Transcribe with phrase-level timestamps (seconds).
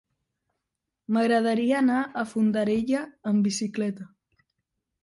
[1.17, 3.05] M'agradaria anar a Fondarella
[3.35, 4.11] amb bicicleta.